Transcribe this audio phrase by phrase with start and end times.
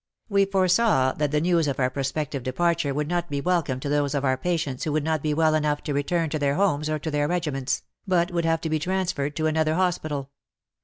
[0.29, 4.15] We foresaw that the news of our prospective departure would not be welcome to those
[4.15, 6.97] of our patients who would not be well enough to return to their homes or
[6.97, 10.31] to their regiments, but would have to be transferred to another hospital.